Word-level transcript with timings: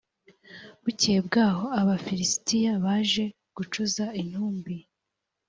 bukeye 0.83 1.19
bwaho 1.27 1.65
abafilisitiya 1.79 2.71
baje 2.83 3.25
gucuza 3.55 4.05
intumbi 4.21 4.75